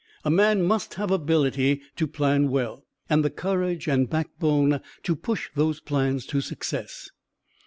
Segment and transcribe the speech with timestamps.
[0.25, 5.51] A man must have ability to plan well, and the courage and backbone to push
[5.53, 7.11] those plans to success.